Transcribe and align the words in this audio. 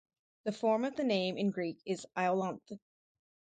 The 0.45 0.51
form 0.51 0.83
of 0.83 0.95
the 0.95 1.03
name 1.03 1.37
in 1.37 1.51
Greek 1.51 1.77
is 1.85 2.07
"Iolanthe". 2.17 2.79